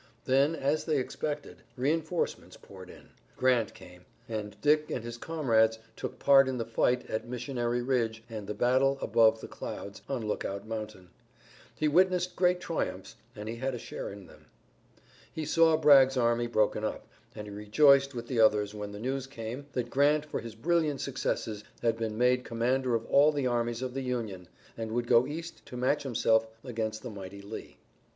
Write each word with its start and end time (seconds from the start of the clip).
Then, 0.25 0.55
as 0.55 0.85
they 0.85 0.97
expected, 0.97 1.57
reinforcements 1.77 2.57
poured 2.57 2.89
in. 2.89 3.09
Grant 3.37 3.75
came, 3.75 4.05
and 4.27 4.59
Dick 4.59 4.89
and 4.89 5.03
his 5.03 5.15
comrades 5.15 5.77
took 5.95 6.17
part 6.17 6.47
in 6.47 6.57
the 6.57 6.65
fight 6.65 7.07
at 7.07 7.27
Missionary 7.29 7.83
Ridge 7.83 8.23
and 8.27 8.47
the 8.47 8.55
battle 8.55 8.97
"above 8.99 9.41
the 9.41 9.47
clouds" 9.47 10.01
on 10.09 10.27
Lookout 10.27 10.65
Mountain. 10.67 11.11
He 11.75 11.87
witnessed 11.87 12.35
great 12.35 12.59
triumphs 12.59 13.13
and 13.35 13.47
he 13.47 13.57
had 13.57 13.75
a 13.75 13.77
share 13.77 14.11
in 14.11 14.25
them. 14.25 14.47
He 15.31 15.45
saw 15.45 15.77
Bragg's 15.77 16.17
army 16.17 16.47
broken 16.47 16.83
up, 16.83 17.05
and 17.35 17.45
he 17.45 17.53
rejoiced 17.53 18.15
with 18.15 18.25
the 18.25 18.39
others 18.39 18.73
when 18.73 18.93
the 18.93 18.99
news 18.99 19.27
came 19.27 19.67
that 19.73 19.91
Grant 19.91 20.25
for 20.25 20.39
his 20.39 20.55
brilliant 20.55 20.99
successes 20.99 21.63
had 21.83 21.95
been 21.95 22.17
made 22.17 22.43
commander 22.43 22.95
of 22.95 23.05
all 23.05 23.31
the 23.31 23.45
armies 23.45 23.83
of 23.83 23.93
the 23.93 24.01
Union, 24.01 24.47
and 24.75 24.93
would 24.93 25.05
go 25.05 25.27
east 25.27 25.63
to 25.67 25.77
match 25.77 26.01
himself 26.01 26.47
against 26.63 27.03
the 27.03 27.11
mighty 27.11 27.43
Lee. 27.43 27.77